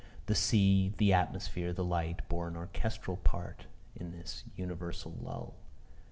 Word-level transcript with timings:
The 0.25 0.33
sea, 0.33 0.95
the 0.97 1.13
atmosphere, 1.13 1.73
the 1.73 1.83
light, 1.83 2.27
bore 2.27 2.47
an 2.47 2.55
orchestral 2.55 3.17
part 3.17 3.65
in 3.95 4.09
this 4.11 4.43
universal 4.55 5.13
lull. 5.21 5.53